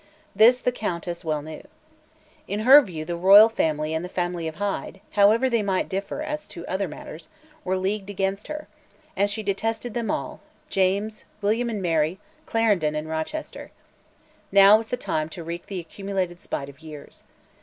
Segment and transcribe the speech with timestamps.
[0.35, 1.61] This the Countess well knew.
[2.47, 6.23] In her view the Royal Family and the family of Hyde, however they might differ
[6.23, 7.29] as to other matters,
[7.63, 8.67] were leagued against her;
[9.15, 10.39] and she detested them all,
[10.71, 12.17] James, William and Mary,
[12.47, 13.69] Clarendon and Rochester.
[14.51, 17.23] Now was the time to wreak the accumulated spite of years.